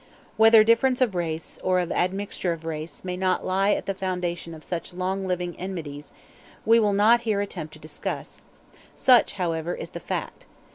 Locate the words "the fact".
9.91-10.47